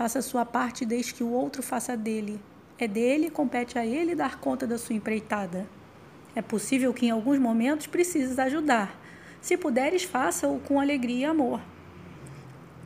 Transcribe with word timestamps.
Faça 0.00 0.22
sua 0.22 0.46
parte 0.46 0.80
e 0.80 0.86
deixe 0.86 1.12
que 1.12 1.22
o 1.22 1.30
outro 1.30 1.62
faça 1.62 1.94
dele. 1.94 2.40
É 2.78 2.88
dele 2.88 3.28
compete 3.28 3.78
a 3.78 3.84
ele 3.84 4.14
dar 4.14 4.40
conta 4.40 4.66
da 4.66 4.78
sua 4.78 4.96
empreitada. 4.96 5.66
É 6.34 6.40
possível 6.40 6.94
que 6.94 7.04
em 7.04 7.10
alguns 7.10 7.38
momentos 7.38 7.86
precises 7.86 8.38
ajudar. 8.38 8.98
Se 9.42 9.58
puderes, 9.58 10.02
faça-o 10.02 10.58
com 10.60 10.80
alegria 10.80 11.18
e 11.18 11.24
amor. 11.26 11.60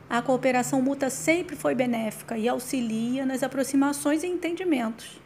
A 0.09 0.21
cooperação 0.21 0.81
mútua 0.81 1.09
sempre 1.09 1.55
foi 1.55 1.73
benéfica 1.73 2.37
e 2.37 2.49
auxilia 2.49 3.25
nas 3.25 3.43
aproximações 3.43 4.21
e 4.21 4.27
entendimentos. 4.27 5.17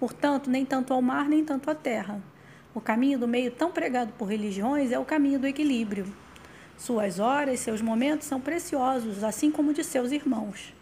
Portanto, 0.00 0.48
nem 0.48 0.64
tanto 0.64 0.94
ao 0.94 1.02
mar, 1.02 1.28
nem 1.28 1.44
tanto 1.44 1.70
à 1.70 1.74
terra. 1.74 2.18
O 2.74 2.80
caminho 2.80 3.18
do 3.18 3.28
meio 3.28 3.50
tão 3.50 3.70
pregado 3.70 4.14
por 4.14 4.24
religiões 4.24 4.90
é 4.90 4.98
o 4.98 5.04
caminho 5.04 5.38
do 5.38 5.46
equilíbrio. 5.46 6.06
Suas 6.78 7.18
horas, 7.18 7.60
seus 7.60 7.82
momentos 7.82 8.26
são 8.26 8.40
preciosos, 8.40 9.22
assim 9.22 9.50
como 9.50 9.74
de 9.74 9.84
seus 9.84 10.12
irmãos. 10.12 10.74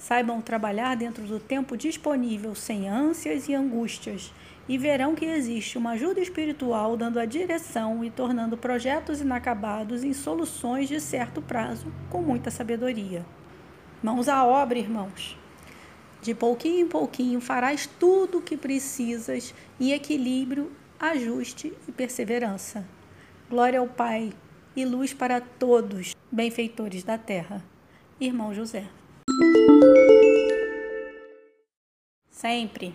Saibam 0.00 0.40
trabalhar 0.40 0.96
dentro 0.96 1.24
do 1.24 1.38
tempo 1.38 1.76
disponível, 1.76 2.54
sem 2.54 2.88
ânsias 2.88 3.50
e 3.50 3.54
angústias, 3.54 4.32
e 4.66 4.78
verão 4.78 5.14
que 5.14 5.26
existe 5.26 5.76
uma 5.76 5.90
ajuda 5.90 6.20
espiritual 6.20 6.96
dando 6.96 7.20
a 7.20 7.26
direção 7.26 8.02
e 8.02 8.10
tornando 8.10 8.56
projetos 8.56 9.20
inacabados 9.20 10.02
em 10.02 10.14
soluções 10.14 10.88
de 10.88 10.98
certo 10.98 11.42
prazo, 11.42 11.92
com 12.08 12.22
muita 12.22 12.50
sabedoria. 12.50 13.26
Mãos 14.02 14.26
à 14.26 14.42
obra, 14.42 14.78
irmãos. 14.78 15.36
De 16.22 16.34
pouquinho 16.34 16.86
em 16.86 16.88
pouquinho 16.88 17.38
farás 17.38 17.86
tudo 17.86 18.38
o 18.38 18.42
que 18.42 18.56
precisas 18.56 19.54
em 19.78 19.92
equilíbrio, 19.92 20.72
ajuste 20.98 21.74
e 21.86 21.92
perseverança. 21.92 22.86
Glória 23.50 23.78
ao 23.78 23.86
Pai 23.86 24.32
e 24.74 24.82
luz 24.86 25.12
para 25.12 25.42
todos, 25.42 26.16
benfeitores 26.32 27.02
da 27.02 27.18
terra. 27.18 27.62
Irmão 28.18 28.54
José. 28.54 28.99
Sempre 32.28 32.94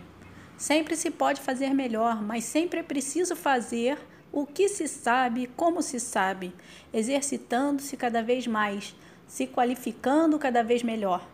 Sempre 0.58 0.96
se 0.96 1.12
pode 1.12 1.42
fazer 1.42 1.74
melhor, 1.74 2.22
mas 2.22 2.46
sempre 2.46 2.80
é 2.80 2.84
preciso 2.84 3.36
fazer 3.36 3.98
o 4.32 4.46
que 4.46 4.70
se 4.70 4.88
sabe, 4.88 5.48
como 5.56 5.82
se 5.82 6.00
sabe, 6.00 6.54
exercitando-se 6.94 7.98
cada 7.98 8.24
vez 8.24 8.48
mais, 8.48 8.96
se 9.28 9.46
qualificando 9.46 10.40
cada 10.40 10.64
vez 10.64 10.82
melhor. 10.82 11.28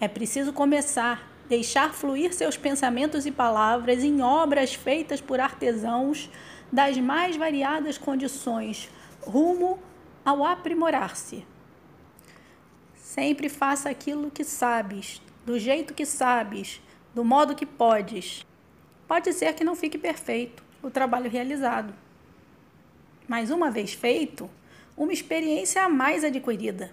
É 0.00 0.08
preciso 0.08 0.54
começar, 0.54 1.30
deixar 1.48 1.92
fluir 1.92 2.32
seus 2.32 2.56
pensamentos 2.56 3.26
e 3.26 3.30
palavras 3.30 4.02
em 4.02 4.22
obras 4.22 4.74
feitas 4.74 5.20
por 5.20 5.38
artesãos 5.38 6.30
das 6.72 6.96
mais 6.96 7.36
variadas 7.36 7.98
condições, 7.98 8.88
rumo 9.20 9.78
ao 10.24 10.44
aprimorar-se. 10.44 11.44
Sempre 13.12 13.50
faça 13.50 13.90
aquilo 13.90 14.30
que 14.30 14.42
sabes, 14.42 15.20
do 15.44 15.58
jeito 15.58 15.92
que 15.92 16.06
sabes, 16.06 16.80
do 17.14 17.22
modo 17.22 17.54
que 17.54 17.66
podes. 17.66 18.42
Pode 19.06 19.34
ser 19.34 19.52
que 19.52 19.62
não 19.62 19.76
fique 19.76 19.98
perfeito 19.98 20.64
o 20.82 20.88
trabalho 20.88 21.28
realizado, 21.28 21.92
mas 23.28 23.50
uma 23.50 23.70
vez 23.70 23.92
feito, 23.92 24.48
uma 24.96 25.12
experiência 25.12 25.84
a 25.84 25.90
mais 25.90 26.24
adquirida. 26.24 26.90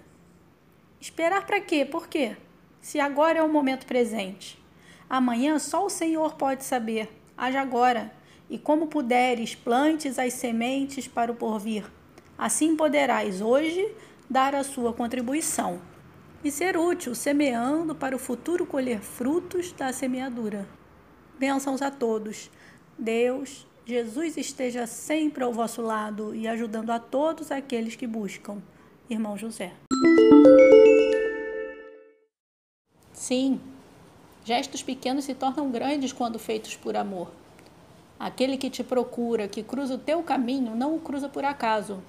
Esperar 1.00 1.46
para 1.46 1.58
quê? 1.58 1.86
Por 1.86 2.06
quê? 2.06 2.36
Se 2.82 3.00
agora 3.00 3.38
é 3.38 3.42
o 3.42 3.50
momento 3.50 3.86
presente. 3.86 4.62
Amanhã 5.08 5.58
só 5.58 5.86
o 5.86 5.90
Senhor 5.90 6.34
pode 6.34 6.64
saber. 6.64 7.08
Haja 7.34 7.62
agora. 7.62 8.12
E 8.50 8.58
como 8.58 8.88
puderes, 8.88 9.54
plantes 9.54 10.18
as 10.18 10.34
sementes 10.34 11.08
para 11.08 11.32
o 11.32 11.34
porvir. 11.34 11.90
Assim 12.36 12.76
poderás 12.76 13.40
hoje 13.40 13.90
dar 14.28 14.54
a 14.54 14.62
sua 14.62 14.92
contribuição 14.92 15.88
e 16.42 16.50
ser 16.50 16.76
útil, 16.76 17.14
semeando 17.14 17.94
para 17.94 18.16
o 18.16 18.18
futuro 18.18 18.64
colher 18.64 19.00
frutos 19.00 19.72
da 19.72 19.92
semeadura. 19.92 20.66
Bênçãos 21.38 21.82
a 21.82 21.90
todos. 21.90 22.50
Deus, 22.98 23.66
Jesus 23.84 24.36
esteja 24.36 24.86
sempre 24.86 25.44
ao 25.44 25.52
vosso 25.52 25.82
lado 25.82 26.34
e 26.34 26.46
ajudando 26.46 26.90
a 26.90 26.98
todos 26.98 27.50
aqueles 27.50 27.96
que 27.96 28.06
buscam. 28.06 28.62
Irmão 29.08 29.36
José. 29.36 29.72
Sim, 33.12 33.60
gestos 34.44 34.82
pequenos 34.82 35.24
se 35.24 35.34
tornam 35.34 35.70
grandes 35.70 36.12
quando 36.12 36.38
feitos 36.38 36.76
por 36.76 36.96
amor. 36.96 37.30
Aquele 38.18 38.56
que 38.56 38.70
te 38.70 38.84
procura, 38.84 39.48
que 39.48 39.62
cruza 39.62 39.94
o 39.94 39.98
teu 39.98 40.22
caminho, 40.22 40.76
não 40.76 40.94
o 40.94 41.00
cruza 41.00 41.28
por 41.28 41.44
acaso. 41.44 42.02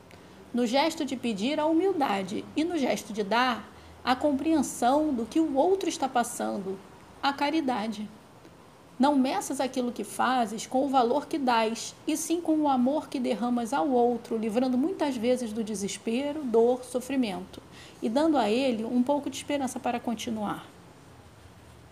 No 0.54 0.66
gesto 0.66 1.06
de 1.06 1.16
pedir, 1.16 1.60
a 1.60 1.66
humildade, 1.66 2.44
e 2.56 2.64
no 2.64 2.78
gesto 2.78 3.14
de 3.14 3.24
dar, 3.24 3.72
a 4.04 4.16
compreensão 4.16 5.14
do 5.14 5.26
que 5.26 5.40
o 5.40 5.56
outro 5.56 5.88
está 5.88 6.10
passando, 6.10 6.78
a 7.22 7.32
caridade. 7.32 8.10
Não 8.98 9.16
meças 9.16 9.60
aquilo 9.60 9.92
que 9.92 10.04
fazes 10.04 10.68
com 10.68 10.86
o 10.86 10.90
valor 10.90 11.26
que 11.26 11.38
dás, 11.38 11.96
e 12.08 12.16
sim 12.16 12.40
com 12.40 12.56
o 12.58 12.68
amor 12.68 13.10
que 13.10 13.20
derramas 13.20 13.74
ao 13.74 13.90
outro, 13.90 14.38
livrando 14.38 14.78
muitas 14.78 15.18
vezes 15.18 15.52
do 15.52 15.64
desespero, 15.64 16.44
dor, 16.44 16.84
sofrimento, 16.84 17.62
e 18.02 18.08
dando 18.08 18.38
a 18.38 18.50
ele 18.50 18.84
um 18.84 19.02
pouco 19.02 19.30
de 19.30 19.38
esperança 19.38 19.80
para 19.80 20.00
continuar. 20.00 20.66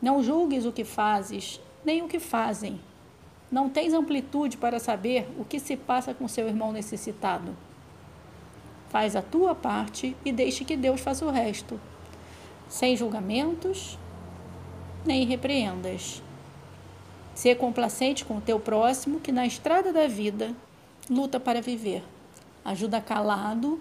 Não 0.02 0.22
julgues 0.22 0.66
o 0.66 0.72
que 0.72 0.84
fazes, 0.84 1.60
nem 1.84 2.02
o 2.02 2.08
que 2.08 2.20
fazem. 2.20 2.80
Não 3.52 3.70
tens 3.70 3.94
amplitude 3.94 4.58
para 4.58 4.80
saber 4.80 5.28
o 5.38 5.44
que 5.44 5.60
se 5.60 5.76
passa 5.76 6.14
com 6.14 6.28
seu 6.28 6.48
irmão 6.48 6.72
necessitado. 6.72 7.56
Faz 8.90 9.16
a 9.16 9.22
tua 9.22 9.56
parte 9.56 10.16
e 10.24 10.32
deixe 10.32 10.64
que 10.64 10.78
Deus 10.78 11.02
faça 11.02 11.26
o 11.26 11.32
resto, 11.32 11.80
sem 12.70 12.96
julgamentos 12.96 13.98
nem 15.06 15.26
repreendas 15.26 16.22
Ser 17.40 17.56
complacente 17.56 18.26
com 18.26 18.36
o 18.36 18.42
teu 18.42 18.60
próximo 18.60 19.22
que 19.22 19.32
na 19.32 19.48
estrada 19.48 19.94
da 19.94 20.08
vida 20.08 20.54
luta 21.10 21.40
para 21.40 21.62
viver. 21.62 22.04
Ajuda 22.66 23.00
calado 23.00 23.80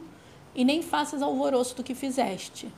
e 0.54 0.65
nem 0.65 0.81
faças 0.81 1.22
alvoroço 1.22 1.75
do 1.75 1.82
que 1.82 1.93
fizeste. 1.93 2.69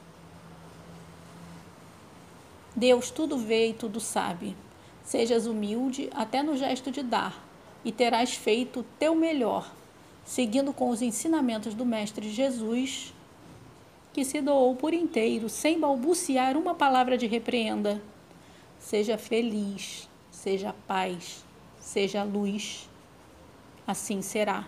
Deus 2.75 3.11
tudo 3.11 3.37
vê 3.37 3.69
e 3.69 3.75
tudo 3.75 4.01
sabe. 4.01 4.57
Sejas 5.05 5.45
humilde 5.45 6.09
até 6.15 6.43
no 6.43 6.57
gesto 6.57 6.91
de 6.91 7.03
dar, 7.03 7.39
e 7.85 7.93
terás 7.93 8.33
feito 8.33 8.81
o 8.81 8.87
teu 8.99 9.15
melhor, 9.15 9.71
seguindo 10.25 10.73
com 10.73 10.89
os 10.89 11.03
ensinamentos 11.03 11.75
do 11.75 11.85
Mestre 11.85 12.31
Jesus, 12.31 13.13
que 14.13 14.25
se 14.25 14.41
doou 14.41 14.75
por 14.75 14.93
inteiro, 14.93 15.49
sem 15.49 15.79
balbuciar 15.79 16.57
uma 16.57 16.75
palavra 16.75 17.17
de 17.17 17.27
repreenda. 17.27 18.03
Seja 18.79 19.17
feliz, 19.17 20.09
seja 20.31 20.75
paz, 20.87 21.45
seja 21.79 22.23
luz. 22.23 22.89
Assim 23.87 24.23
será. 24.23 24.67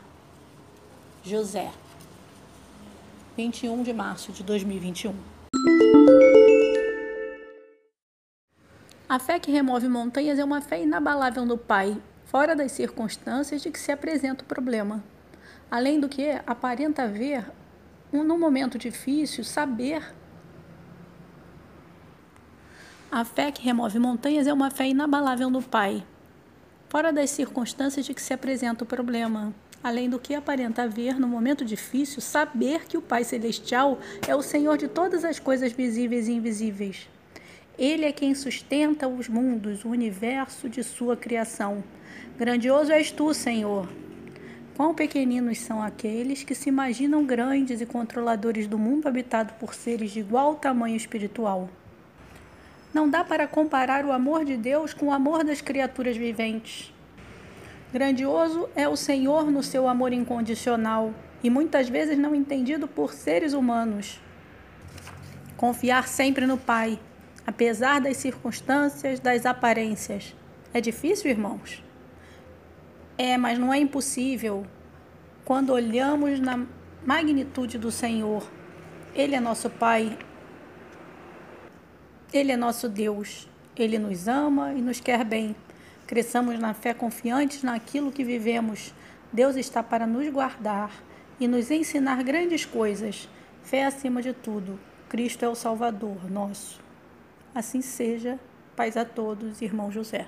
José, 1.24 1.70
21 3.36 3.82
de 3.82 3.92
março 3.92 4.32
de 4.32 4.42
2021. 4.42 5.14
A 9.08 9.18
fé 9.18 9.38
que 9.38 9.52
remove 9.52 9.88
montanhas 9.88 10.38
é 10.38 10.44
uma 10.44 10.60
fé 10.60 10.82
inabalável 10.82 11.44
no 11.44 11.58
Pai, 11.58 12.00
fora 12.24 12.56
das 12.56 12.72
circunstâncias 12.72 13.62
de 13.62 13.70
que 13.70 13.78
se 13.78 13.92
apresenta 13.92 14.42
o 14.42 14.46
problema. 14.46 15.04
Além 15.70 16.00
do 16.00 16.08
que, 16.08 16.30
aparenta 16.46 17.06
ver, 17.06 17.44
um, 18.12 18.22
num 18.22 18.38
momento 18.38 18.78
difícil, 18.78 19.42
saber 19.42 20.02
a 23.10 23.24
fé 23.24 23.50
que 23.50 23.62
remove 23.62 23.98
montanhas 23.98 24.46
é 24.46 24.52
uma 24.52 24.70
fé 24.70 24.88
inabalável 24.88 25.50
no 25.50 25.62
Pai, 25.62 26.04
fora 26.88 27.12
das 27.12 27.30
circunstâncias 27.30 28.06
de 28.06 28.14
que 28.14 28.22
se 28.22 28.32
apresenta 28.32 28.84
o 28.84 28.86
problema. 28.86 29.54
Além 29.84 30.08
do 30.08 30.18
que 30.18 30.34
aparenta 30.34 30.84
haver 30.84 31.18
no 31.18 31.26
momento 31.26 31.64
difícil, 31.64 32.22
saber 32.22 32.86
que 32.86 32.96
o 32.96 33.02
Pai 33.02 33.24
Celestial 33.24 33.98
é 34.26 34.34
o 34.34 34.40
Senhor 34.40 34.78
de 34.78 34.86
todas 34.86 35.24
as 35.24 35.38
coisas 35.38 35.72
visíveis 35.72 36.28
e 36.28 36.32
invisíveis. 36.32 37.08
Ele 37.76 38.04
é 38.04 38.12
quem 38.12 38.34
sustenta 38.34 39.08
os 39.08 39.28
mundos, 39.28 39.84
o 39.84 39.88
universo 39.88 40.68
de 40.68 40.84
sua 40.84 41.16
criação. 41.16 41.82
Grandioso 42.38 42.92
és 42.92 43.10
tu, 43.10 43.34
Senhor. 43.34 43.88
Quão 44.76 44.94
pequeninos 44.94 45.58
são 45.58 45.82
aqueles 45.82 46.42
que 46.42 46.54
se 46.54 46.70
imaginam 46.70 47.26
grandes 47.26 47.82
e 47.82 47.86
controladores 47.86 48.66
do 48.66 48.78
mundo 48.78 49.06
habitado 49.06 49.52
por 49.60 49.74
seres 49.74 50.10
de 50.10 50.20
igual 50.20 50.54
tamanho 50.54 50.96
espiritual. 50.96 51.68
Não 52.92 53.08
dá 53.08 53.22
para 53.22 53.46
comparar 53.46 54.04
o 54.04 54.12
amor 54.12 54.46
de 54.46 54.56
Deus 54.56 54.94
com 54.94 55.06
o 55.06 55.12
amor 55.12 55.44
das 55.44 55.60
criaturas 55.60 56.16
viventes. 56.16 56.92
Grandioso 57.92 58.66
é 58.74 58.88
o 58.88 58.96
Senhor 58.96 59.50
no 59.50 59.62
seu 59.62 59.86
amor 59.86 60.12
incondicional 60.14 61.12
e 61.42 61.50
muitas 61.50 61.90
vezes 61.90 62.16
não 62.16 62.34
entendido 62.34 62.88
por 62.88 63.12
seres 63.12 63.52
humanos. 63.52 64.18
Confiar 65.54 66.08
sempre 66.08 66.46
no 66.46 66.56
Pai, 66.56 66.98
apesar 67.46 68.00
das 68.00 68.16
circunstâncias, 68.16 69.20
das 69.20 69.44
aparências. 69.44 70.34
É 70.72 70.80
difícil, 70.80 71.30
irmãos? 71.30 71.82
É, 73.22 73.38
mas 73.38 73.56
não 73.56 73.72
é 73.72 73.78
impossível 73.78 74.66
quando 75.44 75.70
olhamos 75.70 76.40
na 76.40 76.66
magnitude 77.06 77.78
do 77.78 77.88
Senhor. 77.88 78.50
Ele 79.14 79.36
é 79.36 79.38
nosso 79.38 79.70
Pai, 79.70 80.18
Ele 82.32 82.50
é 82.50 82.56
nosso 82.56 82.88
Deus. 82.88 83.48
Ele 83.76 83.96
nos 83.96 84.26
ama 84.26 84.72
e 84.72 84.82
nos 84.82 84.98
quer 84.98 85.24
bem. 85.24 85.54
Cresçamos 86.04 86.58
na 86.58 86.74
fé 86.74 86.92
confiantes 86.92 87.62
naquilo 87.62 88.10
que 88.10 88.24
vivemos. 88.24 88.92
Deus 89.32 89.54
está 89.54 89.84
para 89.84 90.04
nos 90.04 90.28
guardar 90.28 90.90
e 91.38 91.46
nos 91.46 91.70
ensinar 91.70 92.24
grandes 92.24 92.64
coisas. 92.64 93.28
Fé 93.62 93.86
acima 93.86 94.20
de 94.20 94.32
tudo. 94.32 94.80
Cristo 95.08 95.44
é 95.44 95.48
o 95.48 95.54
Salvador 95.54 96.28
nosso. 96.28 96.80
Assim 97.54 97.82
seja. 97.82 98.36
Paz 98.74 98.96
a 98.96 99.04
todos, 99.04 99.62
irmão 99.62 99.92
José. 99.92 100.26